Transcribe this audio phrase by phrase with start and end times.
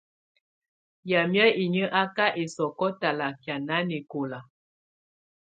[1.09, 4.39] Yamɛ̀á inyǝ́ á ka ɛsɔkɔ talakɛá nanɛkɔla.